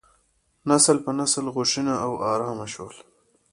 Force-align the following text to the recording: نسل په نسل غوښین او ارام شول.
نسل 0.69 0.97
په 1.05 1.11
نسل 1.19 1.45
غوښین 1.55 1.87
او 2.05 2.11
ارام 2.31 2.59
شول. 2.73 2.95